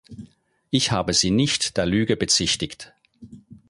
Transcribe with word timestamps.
Ich 0.71 0.89
habe 0.89 1.13
Sie 1.13 1.29
nicht 1.29 1.77
der 1.77 1.85
Lüge 1.85 2.17
bezichtigt. 2.17 2.91